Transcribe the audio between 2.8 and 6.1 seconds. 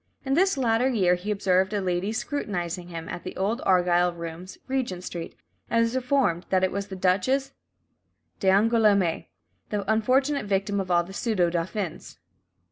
him," at the Old Argyle Rooms, Regent Street, and was